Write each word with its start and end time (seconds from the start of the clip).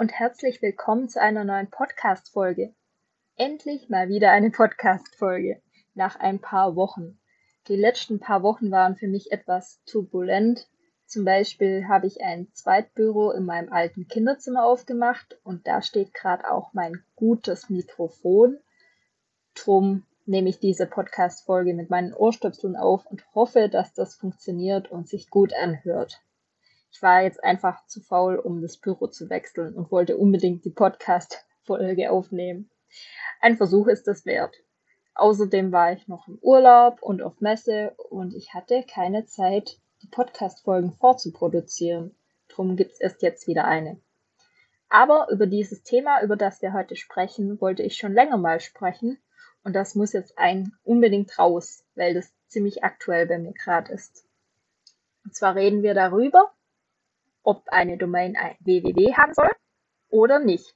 Und 0.00 0.12
herzlich 0.12 0.62
willkommen 0.62 1.10
zu 1.10 1.20
einer 1.20 1.44
neuen 1.44 1.68
Podcast-Folge. 1.68 2.72
Endlich 3.36 3.90
mal 3.90 4.08
wieder 4.08 4.32
eine 4.32 4.50
Podcast-Folge 4.50 5.60
nach 5.92 6.18
ein 6.18 6.38
paar 6.38 6.74
Wochen. 6.74 7.20
Die 7.68 7.76
letzten 7.76 8.18
paar 8.18 8.42
Wochen 8.42 8.70
waren 8.70 8.96
für 8.96 9.08
mich 9.08 9.30
etwas 9.30 9.82
turbulent. 9.84 10.70
Zum 11.04 11.26
Beispiel 11.26 11.86
habe 11.86 12.06
ich 12.06 12.22
ein 12.22 12.48
Zweitbüro 12.54 13.32
in 13.32 13.44
meinem 13.44 13.70
alten 13.70 14.08
Kinderzimmer 14.08 14.64
aufgemacht 14.64 15.38
und 15.44 15.66
da 15.66 15.82
steht 15.82 16.14
gerade 16.14 16.50
auch 16.50 16.72
mein 16.72 17.04
gutes 17.14 17.68
Mikrofon. 17.68 18.58
Drum 19.54 20.06
nehme 20.24 20.48
ich 20.48 20.60
diese 20.60 20.86
Podcast-Folge 20.86 21.74
mit 21.74 21.90
meinen 21.90 22.14
Ohrstöpseln 22.14 22.74
auf 22.74 23.04
und 23.04 23.22
hoffe, 23.34 23.68
dass 23.68 23.92
das 23.92 24.14
funktioniert 24.14 24.90
und 24.90 25.10
sich 25.10 25.28
gut 25.28 25.52
anhört. 25.52 26.22
Ich 26.92 27.02
war 27.02 27.22
jetzt 27.22 27.42
einfach 27.42 27.86
zu 27.86 28.00
faul, 28.00 28.36
um 28.36 28.60
das 28.60 28.76
Büro 28.76 29.06
zu 29.06 29.30
wechseln 29.30 29.74
und 29.74 29.90
wollte 29.90 30.16
unbedingt 30.16 30.64
die 30.64 30.70
Podcast-Folge 30.70 32.10
aufnehmen. 32.10 32.70
Ein 33.40 33.56
Versuch 33.56 33.86
ist 33.86 34.08
es 34.08 34.26
wert. 34.26 34.56
Außerdem 35.14 35.70
war 35.70 35.92
ich 35.92 36.08
noch 36.08 36.26
im 36.28 36.38
Urlaub 36.40 37.02
und 37.02 37.22
auf 37.22 37.40
Messe 37.40 37.94
und 38.10 38.34
ich 38.34 38.54
hatte 38.54 38.84
keine 38.84 39.26
Zeit, 39.26 39.78
die 40.02 40.08
Podcast-Folgen 40.08 40.92
vorzuproduzieren. 40.92 42.16
Drum 42.48 42.76
gibt's 42.76 43.00
erst 43.00 43.22
jetzt 43.22 43.46
wieder 43.46 43.64
eine. 43.64 44.00
Aber 44.88 45.28
über 45.30 45.46
dieses 45.46 45.82
Thema, 45.84 46.22
über 46.22 46.36
das 46.36 46.62
wir 46.62 46.72
heute 46.72 46.96
sprechen, 46.96 47.60
wollte 47.60 47.82
ich 47.84 47.96
schon 47.96 48.12
länger 48.12 48.36
mal 48.36 48.60
sprechen 48.60 49.18
und 49.62 49.74
das 49.74 49.94
muss 49.94 50.12
jetzt 50.12 50.36
ein 50.38 50.72
unbedingt 50.82 51.38
raus, 51.38 51.84
weil 51.94 52.14
das 52.14 52.32
ziemlich 52.48 52.82
aktuell 52.82 53.26
bei 53.26 53.38
mir 53.38 53.52
gerade 53.52 53.92
ist. 53.92 54.26
Und 55.24 55.34
zwar 55.36 55.54
reden 55.54 55.82
wir 55.82 55.94
darüber, 55.94 56.52
ob 57.42 57.68
eine 57.68 57.96
Domain 57.96 58.36
ein 58.36 58.56
www 58.60 59.14
haben 59.14 59.34
soll 59.34 59.50
oder 60.10 60.38
nicht. 60.38 60.74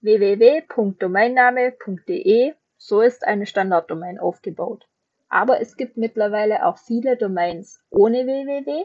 www.domainname.de, 0.00 2.54
so 2.76 3.02
ist 3.02 3.24
eine 3.26 3.46
Standarddomain 3.46 4.18
aufgebaut. 4.18 4.88
Aber 5.28 5.60
es 5.60 5.76
gibt 5.76 5.96
mittlerweile 5.96 6.66
auch 6.66 6.78
viele 6.78 7.16
Domains 7.16 7.80
ohne 7.90 8.26
www 8.26 8.84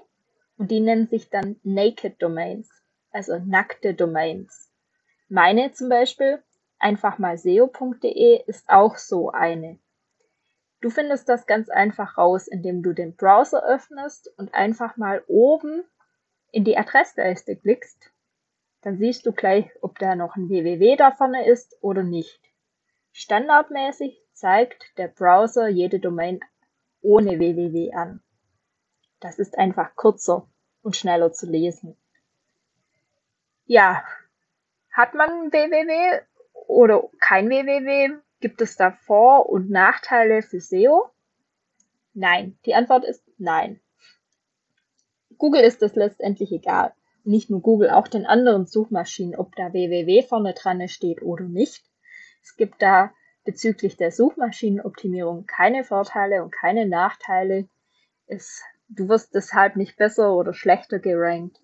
und 0.58 0.72
die 0.72 0.80
nennen 0.80 1.08
sich 1.08 1.30
dann 1.30 1.60
Naked 1.64 2.22
Domains, 2.22 2.70
also 3.12 3.38
nackte 3.40 3.94
Domains. 3.94 4.72
Meine 5.28 5.72
zum 5.72 5.90
Beispiel, 5.90 6.44
einfach 6.78 7.18
mal 7.18 7.38
seo.de, 7.38 8.44
ist 8.46 8.70
auch 8.70 8.98
so 8.98 9.32
eine. 9.32 9.80
Du 10.82 10.92
findest 10.92 11.30
das 11.30 11.48
ganz 11.48 11.70
einfach 11.70 12.18
raus, 12.18 12.48
indem 12.48 12.84
du 12.84 12.94
den 12.94 13.16
Browser 13.16 13.66
öffnest 13.66 14.32
und 14.38 14.54
einfach 14.54 14.98
mal 14.98 15.24
oben 15.28 15.84
in 16.56 16.64
die 16.64 16.78
Adressleiste 16.78 17.58
klickst, 17.58 18.14
dann 18.80 18.98
siehst 18.98 19.26
du 19.26 19.34
gleich, 19.34 19.70
ob 19.82 20.00
da 20.00 20.16
noch 20.16 20.38
ein 20.38 20.48
www 20.48 20.96
da 20.96 21.12
vorne 21.12 21.46
ist 21.46 21.76
oder 21.82 22.02
nicht. 22.02 22.40
Standardmäßig 23.12 24.24
zeigt 24.32 24.98
der 24.98 25.10
Browser 25.10 25.68
jede 25.68 26.00
Domain 26.00 26.40
ohne 27.02 27.40
www 27.40 27.92
an. 27.92 28.24
Das 29.20 29.38
ist 29.38 29.58
einfach 29.58 29.98
kürzer 29.98 30.48
und 30.82 30.96
schneller 30.96 31.34
zu 31.34 31.46
lesen. 31.46 31.98
Ja, 33.66 34.06
hat 34.94 35.14
man 35.14 35.52
www 35.52 36.22
oder 36.68 37.10
kein 37.20 37.50
www? 37.50 38.22
Gibt 38.40 38.62
es 38.62 38.78
da 38.78 38.92
Vor- 38.92 39.50
und 39.50 39.70
Nachteile 39.70 40.42
für 40.42 40.62
SEO? 40.62 41.10
Nein, 42.14 42.58
die 42.66 42.76
Antwort 42.76 43.04
ist 43.04 43.26
nein. 43.38 43.82
Google 45.38 45.62
ist 45.62 45.82
das 45.82 45.96
letztendlich 45.96 46.52
egal. 46.52 46.94
Nicht 47.24 47.50
nur 47.50 47.62
Google, 47.62 47.90
auch 47.90 48.08
den 48.08 48.26
anderen 48.26 48.66
Suchmaschinen, 48.68 49.36
ob 49.36 49.56
da 49.56 49.74
www 49.74 50.24
vorne 50.24 50.54
dran 50.54 50.88
steht 50.88 51.22
oder 51.22 51.46
nicht. 51.46 51.84
Es 52.44 52.56
gibt 52.56 52.82
da 52.82 53.12
bezüglich 53.44 53.98
der 53.98 54.12
Suchmaschinenoptimierung 54.12 55.46
keine 55.46 55.84
Vorteile 55.84 56.44
und 56.44 56.52
keine 56.52 56.86
Nachteile. 56.86 57.68
Es, 58.28 58.62
du 58.90 59.08
wirst 59.10 59.34
deshalb 59.34 59.76
nicht 59.76 59.98
besser 59.98 60.36
oder 60.36 60.54
schlechter 60.54 61.00
gerankt. 61.00 61.60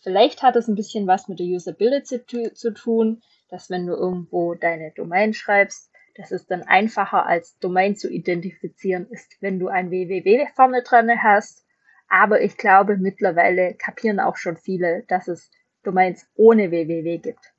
Vielleicht 0.00 0.42
hat 0.42 0.56
es 0.56 0.68
ein 0.68 0.74
bisschen 0.74 1.06
was 1.06 1.28
mit 1.28 1.38
der 1.38 1.46
Usability 1.46 2.24
zu, 2.26 2.52
zu 2.54 2.72
tun, 2.72 3.22
dass 3.48 3.70
wenn 3.70 3.86
du 3.86 3.94
irgendwo 3.94 4.54
deine 4.54 4.92
Domain 4.92 5.34
schreibst, 5.34 5.90
dass 6.16 6.32
es 6.32 6.46
dann 6.46 6.62
einfacher 6.62 7.26
als 7.26 7.58
Domain 7.58 7.96
zu 7.96 8.10
identifizieren 8.10 9.06
ist, 9.10 9.36
wenn 9.40 9.58
du 9.58 9.68
ein 9.68 9.90
www 9.90 10.46
vorne 10.54 10.82
dran 10.82 11.10
hast 11.22 11.64
aber 12.12 12.42
ich 12.42 12.58
glaube, 12.58 12.98
mittlerweile 12.98 13.72
kapieren 13.72 14.20
auch 14.20 14.36
schon 14.36 14.58
viele, 14.58 15.02
dass 15.08 15.28
es 15.28 15.50
Domains 15.82 16.28
ohne 16.34 16.70
www 16.70 17.16
gibt. 17.16 17.54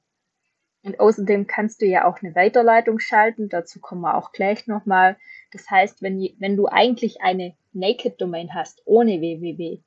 Und 0.84 1.00
außerdem 1.00 1.48
kannst 1.48 1.82
du 1.82 1.88
ja 1.88 2.06
auch 2.06 2.22
eine 2.22 2.36
Weiterleitung 2.36 3.00
schalten. 3.00 3.50
Dazu 3.50 3.80
kommen 3.80 4.02
wir 4.02 4.16
auch 4.16 4.32
gleich 4.32 4.68
nochmal. 4.68 5.18
Das 5.52 5.72
heißt, 5.72 6.04
wenn, 6.04 6.36
wenn 6.38 6.56
du 6.56 6.68
eigentlich 6.68 7.24
eine 7.24 7.56
Naked 7.72 8.22
Domain 8.22 8.54
hast, 8.54 8.84
ohne 8.86 9.20
www, 9.22 9.80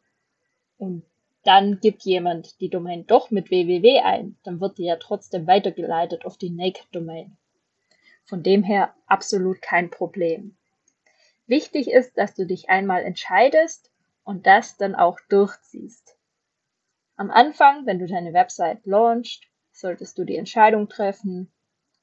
und 0.78 1.04
dann 1.44 1.78
gibt 1.78 2.02
jemand 2.02 2.60
die 2.60 2.68
Domain 2.68 3.06
doch 3.06 3.30
mit 3.30 3.50
www 3.50 4.00
ein, 4.00 4.36
dann 4.42 4.60
wird 4.60 4.78
die 4.78 4.86
ja 4.86 4.96
trotzdem 4.96 5.46
weitergeleitet 5.46 6.26
auf 6.26 6.38
die 6.38 6.50
Naked 6.50 6.88
Domain. 6.90 7.36
Von 8.24 8.42
dem 8.42 8.64
her 8.64 8.96
absolut 9.06 9.62
kein 9.62 9.90
Problem. 9.90 10.56
Wichtig 11.46 11.88
ist, 11.88 12.18
dass 12.18 12.34
du 12.34 12.46
dich 12.46 12.68
einmal 12.68 13.04
entscheidest, 13.04 13.92
und 14.26 14.44
das 14.44 14.76
dann 14.76 14.96
auch 14.96 15.18
durchziehst. 15.28 16.18
Am 17.14 17.30
Anfang, 17.30 17.86
wenn 17.86 18.00
du 18.00 18.06
deine 18.06 18.34
Website 18.34 18.84
launchst, 18.84 19.44
solltest 19.70 20.18
du 20.18 20.24
die 20.24 20.36
Entscheidung 20.36 20.88
treffen, 20.88 21.52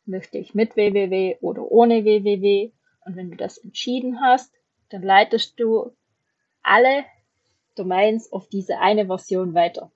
möchte 0.05 0.37
ich 0.37 0.55
mit 0.55 0.75
www 0.77 1.37
oder 1.41 1.69
ohne 1.69 2.05
www. 2.05 2.71
Und 3.05 3.15
wenn 3.17 3.29
du 3.29 3.35
das 3.35 3.57
entschieden 3.57 4.21
hast, 4.21 4.53
dann 4.89 5.03
leitest 5.03 5.59
du 5.59 5.91
alle 6.61 7.03
Domains 7.75 8.31
auf 8.31 8.47
diese 8.47 8.79
eine 8.79 9.07
Version 9.07 9.53
weiter. 9.53 9.91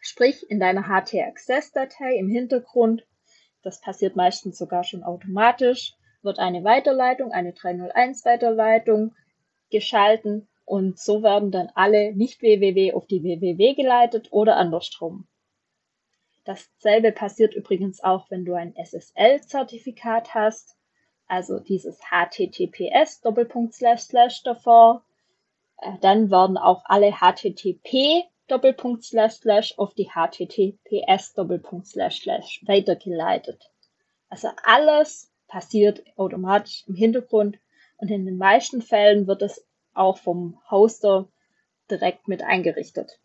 Sprich, 0.00 0.48
in 0.48 0.58
deiner 0.58 0.84
HT-Access-Datei 0.88 2.16
im 2.16 2.30
Hintergrund, 2.30 3.06
das 3.62 3.82
passiert 3.82 4.16
meistens 4.16 4.56
sogar 4.56 4.84
schon 4.84 5.04
automatisch, 5.04 5.94
wird 6.22 6.38
eine 6.38 6.64
Weiterleitung, 6.64 7.30
eine 7.30 7.52
301-Weiterleitung 7.52 9.14
geschalten 9.70 10.48
und 10.70 11.00
so 11.00 11.24
werden 11.24 11.50
dann 11.50 11.72
alle 11.74 12.14
Nicht-WWW 12.14 12.92
auf 12.92 13.04
die 13.08 13.24
WWW 13.24 13.74
geleitet 13.74 14.28
oder 14.30 14.56
andersrum. 14.56 15.26
Dasselbe 16.44 17.10
passiert 17.10 17.54
übrigens 17.56 18.04
auch, 18.04 18.30
wenn 18.30 18.44
du 18.44 18.54
ein 18.54 18.76
SSL-Zertifikat 18.76 20.32
hast, 20.32 20.76
also 21.26 21.58
dieses 21.58 21.98
HTTPS 21.98 23.20
Doppelpunkt 23.20 23.74
Slash 23.74 24.02
Slash 24.02 24.44
davor. 24.44 25.02
Äh, 25.78 25.98
dann 26.02 26.30
werden 26.30 26.56
auch 26.56 26.84
alle 26.84 27.14
HTTP 27.14 28.22
Doppelpunkt 28.46 29.02
Slash 29.02 29.32
Slash 29.32 29.76
auf 29.76 29.94
die 29.94 30.10
HTTPS 30.10 31.34
Doppelpunkt 31.34 31.88
Slash 31.88 32.20
Slash 32.20 32.62
weitergeleitet. 32.64 33.72
Also 34.28 34.50
alles 34.62 35.32
passiert 35.48 36.04
automatisch 36.16 36.84
im 36.86 36.94
Hintergrund 36.94 37.58
und 37.96 38.08
in 38.08 38.24
den 38.24 38.36
meisten 38.36 38.82
Fällen 38.82 39.26
wird 39.26 39.42
es 39.42 39.66
auch 39.94 40.18
vom 40.18 40.60
Hoster 40.70 41.28
direkt 41.90 42.28
mit 42.28 42.42
eingerichtet. 42.42 43.18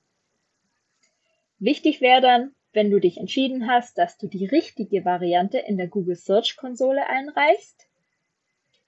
Wichtig 1.59 2.01
wäre 2.01 2.21
dann, 2.21 2.55
wenn 2.73 2.91
du 2.91 2.99
dich 2.99 3.17
entschieden 3.17 3.67
hast, 3.69 3.97
dass 3.97 4.17
du 4.17 4.27
die 4.27 4.45
richtige 4.45 5.05
Variante 5.05 5.59
in 5.59 5.77
der 5.77 5.87
Google 5.87 6.15
Search 6.15 6.57
Konsole 6.57 7.07
einreichst. 7.07 7.87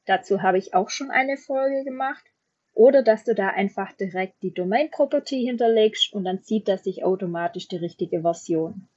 Dazu 0.05 0.41
habe 0.41 0.57
ich 0.57 0.73
auch 0.73 0.89
schon 0.89 1.11
eine 1.11 1.37
Folge 1.37 1.83
gemacht. 1.83 2.25
Oder 2.73 3.01
dass 3.01 3.23
du 3.23 3.33
da 3.33 3.47
einfach 3.47 3.93
direkt 3.93 4.43
die 4.43 4.53
Domain 4.53 4.91
Property 4.91 5.43
hinterlegst 5.43 6.13
und 6.13 6.25
dann 6.25 6.43
zieht 6.43 6.67
das 6.67 6.83
sich 6.83 7.03
automatisch 7.03 7.67
die 7.67 7.77
richtige 7.77 8.21
Version. 8.21 8.87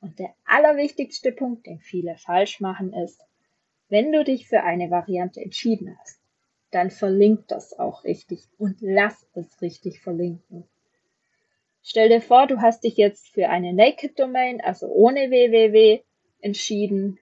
Und 0.00 0.18
der 0.18 0.32
allerwichtigste 0.46 1.30
Punkt, 1.30 1.66
den 1.66 1.80
viele 1.80 2.16
falsch 2.16 2.58
machen, 2.60 2.94
ist, 2.94 3.22
wenn 3.90 4.12
du 4.12 4.24
dich 4.24 4.48
für 4.48 4.62
eine 4.62 4.90
Variante 4.90 5.42
entschieden 5.42 5.94
hast, 6.00 6.19
dann 6.70 6.90
verlinkt 6.90 7.50
das 7.50 7.78
auch 7.78 8.04
richtig 8.04 8.48
und 8.58 8.76
lass 8.80 9.26
es 9.34 9.60
richtig 9.60 10.00
verlinken. 10.00 10.64
Stell 11.82 12.08
dir 12.08 12.20
vor, 12.20 12.46
du 12.46 12.60
hast 12.60 12.84
dich 12.84 12.96
jetzt 12.96 13.28
für 13.28 13.48
eine 13.48 13.72
Naked 13.72 14.18
Domain, 14.18 14.60
also 14.60 14.86
ohne 14.86 15.30
www, 15.30 16.02
entschieden 16.40 17.18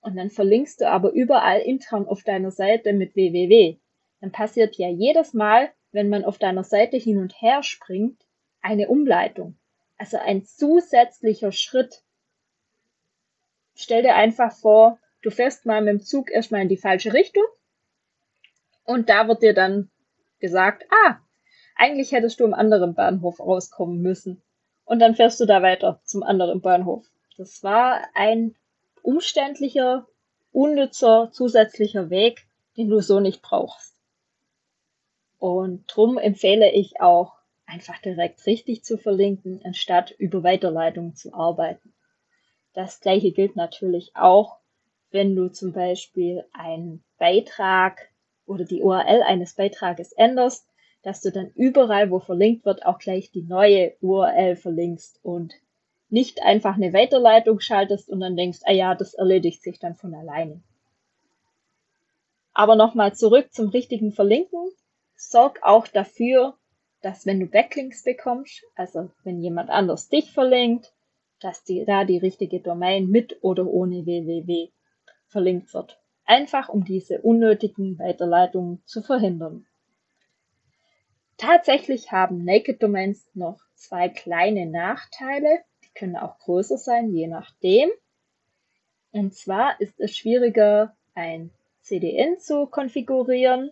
und 0.00 0.16
dann 0.16 0.30
verlinkst 0.30 0.82
du 0.82 0.88
aber 0.88 1.12
überall 1.12 1.60
intern 1.60 2.06
auf 2.06 2.22
deiner 2.22 2.50
Seite 2.50 2.92
mit 2.92 3.16
www. 3.16 3.78
Dann 4.20 4.32
passiert 4.32 4.76
ja 4.76 4.88
jedes 4.88 5.32
Mal, 5.32 5.70
wenn 5.92 6.08
man 6.08 6.24
auf 6.24 6.38
deiner 6.38 6.64
Seite 6.64 6.96
hin 6.98 7.18
und 7.18 7.40
her 7.40 7.62
springt, 7.62 8.20
eine 8.60 8.88
Umleitung. 8.88 9.56
Also 9.96 10.18
ein 10.18 10.44
zusätzlicher 10.44 11.52
Schritt. 11.52 12.02
Stell 13.74 14.02
dir 14.02 14.14
einfach 14.14 14.52
vor, 14.52 14.98
du 15.22 15.30
fährst 15.30 15.66
mal 15.66 15.80
mit 15.80 15.92
dem 15.92 16.00
Zug 16.02 16.30
erstmal 16.30 16.62
in 16.62 16.68
die 16.68 16.76
falsche 16.76 17.12
Richtung 17.14 17.44
und 18.84 19.08
da 19.08 19.28
wird 19.28 19.42
dir 19.42 19.54
dann 19.54 19.90
gesagt, 20.40 20.84
ah, 20.90 21.18
eigentlich 21.76 22.12
hättest 22.12 22.40
du 22.40 22.44
am 22.44 22.54
anderen 22.54 22.94
Bahnhof 22.94 23.40
rauskommen 23.40 24.00
müssen. 24.00 24.42
Und 24.84 24.98
dann 25.00 25.14
fährst 25.14 25.40
du 25.40 25.46
da 25.46 25.62
weiter 25.62 26.00
zum 26.04 26.22
anderen 26.22 26.60
Bahnhof. 26.60 27.06
Das 27.36 27.62
war 27.62 28.02
ein 28.14 28.54
umständlicher, 29.02 30.06
unnützer, 30.52 31.30
zusätzlicher 31.32 32.10
Weg, 32.10 32.46
den 32.76 32.88
du 32.88 33.00
so 33.00 33.20
nicht 33.20 33.42
brauchst. 33.42 33.94
Und 35.38 35.84
drum 35.86 36.18
empfehle 36.18 36.70
ich 36.70 37.00
auch, 37.00 37.34
einfach 37.66 37.98
direkt 38.00 38.44
richtig 38.46 38.84
zu 38.84 38.98
verlinken, 38.98 39.60
anstatt 39.64 40.10
über 40.12 40.42
Weiterleitung 40.42 41.14
zu 41.14 41.32
arbeiten. 41.34 41.94
Das 42.74 43.00
gleiche 43.00 43.32
gilt 43.32 43.56
natürlich 43.56 44.12
auch, 44.14 44.58
wenn 45.10 45.34
du 45.34 45.48
zum 45.48 45.72
Beispiel 45.72 46.44
einen 46.52 47.04
Beitrag 47.18 48.10
oder 48.46 48.64
die 48.64 48.82
URL 48.82 49.22
eines 49.22 49.54
Beitrages 49.54 50.12
änderst, 50.12 50.66
dass 51.02 51.20
du 51.20 51.30
dann 51.30 51.50
überall, 51.54 52.10
wo 52.10 52.18
verlinkt 52.18 52.64
wird, 52.64 52.86
auch 52.86 52.98
gleich 52.98 53.30
die 53.30 53.42
neue 53.42 53.94
URL 54.00 54.56
verlinkst 54.56 55.20
und 55.22 55.54
nicht 56.08 56.42
einfach 56.42 56.76
eine 56.76 56.92
Weiterleitung 56.92 57.60
schaltest 57.60 58.08
und 58.08 58.20
dann 58.20 58.36
denkst, 58.36 58.60
ah 58.64 58.72
ja, 58.72 58.94
das 58.94 59.14
erledigt 59.14 59.62
sich 59.62 59.78
dann 59.78 59.96
von 59.96 60.14
alleine. 60.14 60.62
Aber 62.52 62.76
nochmal 62.76 63.14
zurück 63.14 63.52
zum 63.52 63.68
richtigen 63.68 64.12
Verlinken. 64.12 64.70
Sorg 65.16 65.60
auch 65.62 65.88
dafür, 65.88 66.56
dass 67.02 67.26
wenn 67.26 67.40
du 67.40 67.46
Backlinks 67.46 68.04
bekommst, 68.04 68.64
also 68.76 69.10
wenn 69.24 69.40
jemand 69.40 69.70
anders 69.70 70.08
dich 70.08 70.32
verlinkt, 70.32 70.92
dass 71.40 71.64
die, 71.64 71.84
da 71.84 72.04
die 72.04 72.18
richtige 72.18 72.60
Domain 72.60 73.08
mit 73.08 73.42
oder 73.42 73.66
ohne 73.66 74.06
www 74.06 74.70
verlinkt 75.26 75.74
wird. 75.74 75.98
Einfach 76.24 76.68
um 76.68 76.84
diese 76.84 77.20
unnötigen 77.20 77.98
Weiterleitungen 77.98 78.82
zu 78.86 79.02
verhindern. 79.02 79.66
Tatsächlich 81.36 82.12
haben 82.12 82.44
Naked 82.44 82.82
Domains 82.82 83.28
noch 83.34 83.60
zwei 83.74 84.08
kleine 84.08 84.66
Nachteile. 84.66 85.60
Die 85.84 85.92
können 85.94 86.16
auch 86.16 86.38
größer 86.38 86.78
sein, 86.78 87.12
je 87.12 87.26
nachdem. 87.26 87.90
Und 89.10 89.34
zwar 89.34 89.80
ist 89.80 90.00
es 90.00 90.16
schwieriger, 90.16 90.96
ein 91.14 91.50
CDN 91.82 92.38
zu 92.40 92.66
konfigurieren, 92.66 93.70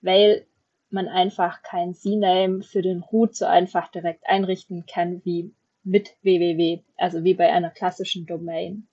weil 0.00 0.46
man 0.90 1.08
einfach 1.08 1.62
kein 1.62 1.94
CNAME 1.94 2.62
für 2.62 2.82
den 2.82 3.00
Root 3.00 3.34
so 3.34 3.46
einfach 3.46 3.90
direkt 3.90 4.26
einrichten 4.28 4.86
kann 4.86 5.22
wie 5.24 5.52
mit 5.84 6.14
www, 6.22 6.80
also 6.96 7.24
wie 7.24 7.34
bei 7.34 7.50
einer 7.50 7.70
klassischen 7.70 8.26
Domain. 8.26 8.86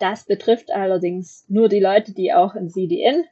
Das 0.00 0.24
betrifft 0.24 0.72
allerdings 0.72 1.44
nur 1.46 1.68
die 1.68 1.78
Leute, 1.78 2.12
die 2.12 2.32
auch 2.32 2.54
ein 2.54 2.70
CDN 2.70 3.26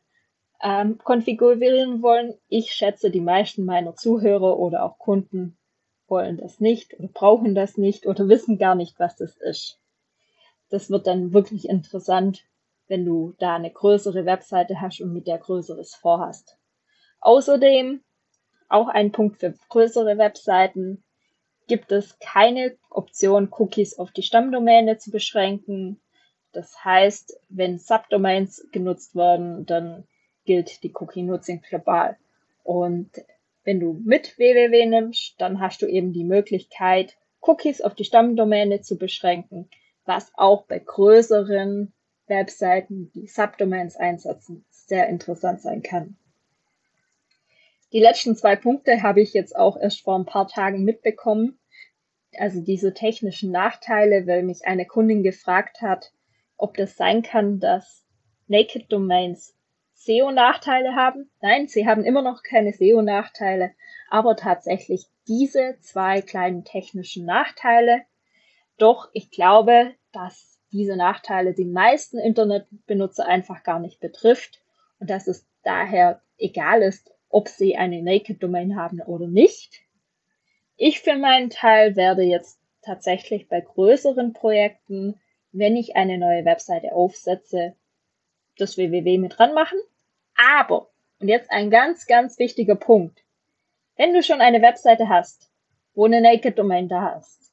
ähm, 0.63 0.99
konfigurieren 0.99 2.03
wollen. 2.03 2.35
Ich 2.49 2.73
schätze, 2.73 3.11
die 3.11 3.21
meisten 3.21 3.65
meiner 3.65 3.97
Zuhörer 3.97 4.59
oder 4.59 4.85
auch 4.85 4.99
Kunden 4.99 5.59
wollen 6.09 6.37
das 6.37 6.61
nicht 6.61 6.99
oder 6.99 7.09
brauchen 7.09 7.55
das 7.55 7.77
nicht 7.77 8.07
oder 8.07 8.29
wissen 8.29 8.59
gar 8.59 8.75
nicht, 8.75 9.01
was 9.01 9.17
das 9.17 9.37
ist. 9.37 9.81
Das 10.69 10.91
wird 10.91 11.07
dann 11.07 11.33
wirklich 11.33 11.69
interessant, 11.69 12.45
wenn 12.87 13.05
du 13.05 13.35
da 13.39 13.57
eine 13.57 13.71
größere 13.71 14.27
Webseite 14.27 14.81
hast 14.81 15.01
und 15.01 15.13
mit 15.13 15.27
der 15.27 15.39
größeres 15.39 15.95
vorhast. 15.95 16.59
Außerdem, 17.21 18.03
auch 18.69 18.89
ein 18.89 19.13
Punkt 19.13 19.41
für 19.41 19.55
größere 19.71 20.19
Webseiten, 20.19 21.03
gibt 21.67 21.93
es 21.93 22.19
keine 22.19 22.77
Option, 22.91 23.49
Cookies 23.51 23.99
auf 23.99 24.13
die 24.13 24.23
Stammdomäne 24.23 24.99
zu 24.99 25.11
beschränken. 25.11 26.01
Das 26.53 26.85
heißt, 26.85 27.39
wenn 27.49 27.79
Subdomains 27.79 28.67
genutzt 28.73 29.15
werden, 29.15 29.67
dann 29.67 30.07
gilt 30.45 30.83
die 30.83 30.93
Cookie-Nutzung 30.95 31.61
global. 31.61 32.17
Und 32.65 33.11
wenn 33.65 33.81
du 33.81 34.01
mit 34.05 34.39
www 34.39 34.87
nimmst, 34.87 35.35
dann 35.39 35.61
hast 35.61 35.83
du 35.83 35.87
eben 35.87 36.13
die 36.13 36.25
Möglichkeit, 36.25 37.17
Cookies 37.41 37.81
auf 37.81 37.95
die 37.95 38.05
Stammdomäne 38.05 38.81
zu 38.81 38.97
beschränken, 38.97 39.69
was 40.05 40.33
auch 40.35 40.65
bei 40.65 40.79
größeren 40.79 41.93
Webseiten, 42.27 43.11
die 43.15 43.27
Subdomains 43.27 43.97
einsetzen, 43.97 44.65
sehr 44.71 45.09
interessant 45.09 45.61
sein 45.61 45.83
kann. 45.83 46.17
Die 47.93 48.01
letzten 48.01 48.37
zwei 48.37 48.57
Punkte 48.57 49.03
habe 49.03 49.21
ich 49.21 49.33
jetzt 49.33 49.57
auch 49.57 49.79
erst 49.79 50.03
vor 50.03 50.19
ein 50.19 50.27
paar 50.27 50.49
Tagen 50.49 50.85
mitbekommen. 50.85 51.59
Also 52.37 52.61
diese 52.61 52.93
technischen 52.93 53.51
Nachteile, 53.51 54.27
weil 54.27 54.43
mich 54.43 54.67
eine 54.67 54.85
Kundin 54.85 55.23
gefragt 55.23 55.81
hat, 55.81 56.13
ob 56.59 56.77
das 56.77 56.97
sein 56.97 57.23
kann, 57.23 57.61
dass 57.61 58.05
Naked 58.49 58.93
Domains 58.93 59.55
SEO-Nachteile 59.95 60.95
haben. 60.95 61.31
Nein, 61.41 61.69
sie 61.69 61.87
haben 61.87 62.05
immer 62.05 62.23
noch 62.23 62.43
keine 62.43 62.73
SEO-Nachteile, 62.73 63.73
aber 64.11 64.37
tatsächlich 64.37 65.07
diese 65.27 65.79
zwei 65.81 66.21
kleinen 66.21 66.65
technischen 66.65 67.25
Nachteile. 67.25 68.03
Doch 68.77 69.09
ich 69.13 69.31
glaube, 69.31 69.95
dass 70.13 70.61
diese 70.73 70.97
Nachteile 70.97 71.55
die 71.55 71.65
meisten 71.65 72.19
Internetbenutzer 72.19 73.27
einfach 73.27 73.63
gar 73.63 73.81
nicht 73.81 74.01
betrifft 74.01 74.61
und 74.99 75.11
dass 75.11 75.27
es 75.27 75.47
daher 75.63 76.23
egal 76.37 76.83
ist, 76.83 77.11
ob 77.29 77.49
sie 77.49 77.77
eine 77.77 78.03
Naked 78.03 78.43
Domain 78.43 78.77
haben 78.77 79.01
oder 79.03 79.27
nicht. 79.27 79.81
Ich 80.77 81.01
für 81.01 81.17
meinen 81.17 81.51
Teil 81.51 81.97
werde 81.97 82.23
jetzt 82.23 82.61
tatsächlich 82.83 83.49
bei 83.49 83.61
größeren 83.61 84.33
Projekten, 84.33 85.21
wenn 85.59 85.77
ich 85.77 85.97
eine 85.97 86.19
neue 86.19 86.45
Webseite 86.45 86.93
aufsetze, 86.93 87.75
das 88.57 88.77
www 88.77 89.19
mit 89.19 89.39
dran 89.39 89.55
machen. 89.55 89.79
Aber, 90.37 90.89
und 91.21 91.29
jetzt 91.29 91.51
ein 91.51 91.71
ganz, 91.71 92.07
ganz 92.07 92.39
wichtiger 92.39 92.77
Punkt. 92.77 93.25
Wenn 93.97 94.15
du 94.15 94.23
schon 94.23 94.41
eine 94.41 94.63
Webseite 94.63 95.09
hast, 95.09 95.51
wo 95.95 96.05
eine 96.05 96.21
Naked 96.21 96.59
Domain 96.59 96.89
da 96.89 97.15
hast, 97.15 97.53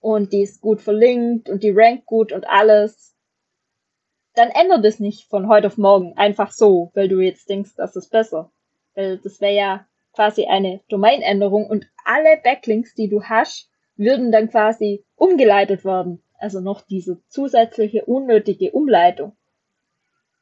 und 0.00 0.32
die 0.32 0.42
ist 0.42 0.60
gut 0.60 0.82
verlinkt 0.82 1.48
und 1.48 1.62
die 1.62 1.70
rankt 1.70 2.06
gut 2.06 2.32
und 2.32 2.46
alles, 2.46 3.14
dann 4.34 4.50
ändert 4.50 4.84
es 4.84 4.98
nicht 4.98 5.28
von 5.28 5.48
heute 5.48 5.68
auf 5.68 5.78
morgen 5.78 6.16
einfach 6.16 6.50
so, 6.50 6.90
weil 6.94 7.08
du 7.08 7.20
jetzt 7.20 7.48
denkst, 7.48 7.72
das 7.76 7.96
ist 7.96 8.10
besser. 8.10 8.50
Weil 8.94 9.18
das 9.18 9.40
wäre 9.40 9.54
ja 9.54 9.86
quasi 10.12 10.46
eine 10.46 10.80
Domainänderung 10.88 11.66
und 11.66 11.86
alle 12.04 12.38
Backlinks, 12.42 12.94
die 12.94 13.08
du 13.08 13.22
hast, 13.22 13.70
würden 13.96 14.32
dann 14.32 14.50
quasi 14.50 15.04
umgeleitet 15.16 15.84
werden. 15.84 16.21
Also 16.42 16.58
noch 16.58 16.80
diese 16.80 17.22
zusätzliche 17.28 18.04
unnötige 18.04 18.72
Umleitung. 18.72 19.36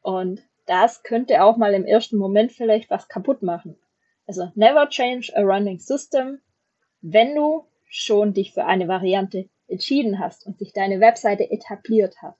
Und 0.00 0.40
das 0.64 1.02
könnte 1.02 1.45
auch 1.45 1.59
mal 1.59 1.75
im 1.75 1.85
ersten 1.85 2.16
Moment 2.16 2.52
vielleicht 2.52 2.88
was 2.88 3.07
kaputt 3.07 3.42
machen. 3.42 3.76
Also 4.26 4.50
never 4.54 4.88
change 4.88 5.30
a 5.37 5.42
running 5.42 5.78
system. 5.78 6.40
Wenn 7.02 7.35
du 7.35 7.66
schon 7.85 8.33
dich 8.33 8.54
für 8.54 8.64
eine 8.64 8.88
Variante 8.88 9.50
entschieden 9.69 10.19
hast 10.19 10.47
und 10.47 10.59
sich 10.59 10.73
deine 10.73 11.00
Webseite 11.00 11.50
etabliert 11.50 12.23
hat, 12.23 12.37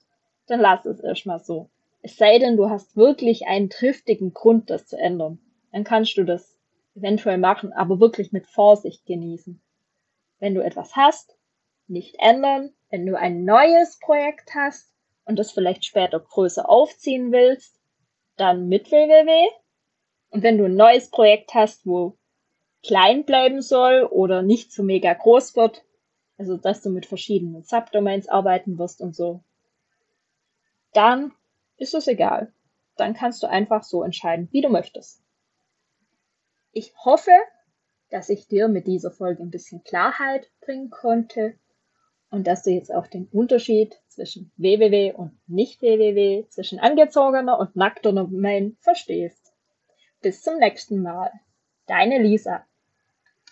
dann 0.47 0.61
lass 0.61 0.87
es 0.87 1.01
erstmal 1.01 1.45
so. 1.45 1.69
Es 2.01 2.17
sei 2.17 2.39
denn, 2.39 2.57
du 2.57 2.71
hast 2.71 2.97
wirklich 2.97 3.47
einen 3.47 3.69
triftigen 3.69 4.33
Grund, 4.33 4.71
das 4.71 4.87
zu 4.87 4.97
ändern. 4.97 5.39
Dann 5.71 5.85
kannst 5.85 6.17
du 6.17 6.25
das 6.25 6.57
eventuell 6.95 7.37
machen, 7.37 7.75
aber 7.75 8.01
wirklich 8.01 8.33
mit 8.33 8.47
Vorsicht 8.47 9.05
genießen. 9.05 9.61
Wenn 10.39 10.55
du 10.55 10.65
etwas 10.65 10.97
hast, 10.97 11.37
nicht 11.91 12.17
ändern. 12.19 12.73
Wenn 12.89 13.07
du 13.07 13.19
ein 13.19 13.45
neues 13.45 13.99
Projekt 13.99 14.55
hast, 14.55 14.91
und 15.31 15.39
das 15.39 15.53
vielleicht 15.53 15.85
später 15.85 16.19
größer 16.19 16.69
aufziehen 16.69 17.31
willst, 17.31 17.81
dann 18.37 18.69
mit 18.69 18.91
www. 18.91 19.49
Und 20.31 20.43
wenn 20.43 20.59
du 20.59 20.65
ein 20.65 20.75
neues 20.75 21.09
Projekt 21.09 21.55
hast, 21.55 21.87
wo 21.87 22.17
klein 22.83 23.25
bleiben 23.25 23.63
soll 23.63 24.03
oder 24.11 24.43
nicht 24.43 24.73
so 24.73 24.83
mega 24.83 25.13
groß 25.15 25.55
wird, 25.55 25.85
also 26.37 26.57
dass 26.57 26.83
du 26.83 26.91
mit 26.91 27.07
verschiedenen 27.07 27.63
Subdomains 27.63 28.29
arbeiten 28.29 28.77
wirst 28.77 29.01
und 29.01 29.15
so, 29.15 29.45
dann 30.95 31.33
ist 31.77 31.95
es 31.95 32.09
egal. 32.09 32.53
Dann 32.97 33.15
kannst 33.15 33.41
du 33.45 33.47
einfach 33.47 33.85
so 33.85 34.03
entscheiden, 34.03 34.49
wie 34.51 34.63
du 34.63 34.69
möchtest. 34.69 35.23
Ich 36.73 36.93
hoffe, 37.05 37.33
dass 38.11 38.31
ich 38.31 38.49
dir 38.49 38.67
mit 38.67 38.89
dieser 38.89 39.13
Folge 39.13 39.45
ein 39.45 39.51
bisschen 39.51 39.85
Klarheit 39.85 40.51
bringen 40.61 40.91
konnte 40.91 41.55
und 42.31 42.47
dass 42.47 42.63
du 42.63 42.71
jetzt 42.71 42.93
auch 42.95 43.07
den 43.07 43.27
Unterschied 43.27 44.01
zwischen 44.09 44.53
www 44.57 45.13
und 45.13 45.39
nicht 45.47 45.83
www, 45.83 46.47
zwischen 46.49 46.79
angezogener 46.79 47.59
und 47.59 47.77
nackter 47.77 48.13
Domain 48.13 48.77
verstehst. 48.81 49.53
Bis 50.23 50.43
zum 50.43 50.59
nächsten 50.59 51.03
Mal. 51.03 51.31
Deine 51.87 52.19
Lisa. 52.19 52.65